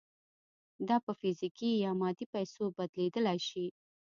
دا 0.87 0.97
په 1.05 1.11
فزیکي 1.19 1.71
یا 1.83 1.91
مادي 2.01 2.25
پیسو 2.33 2.63
بدلېدای 2.77 3.39
شي 3.49 3.65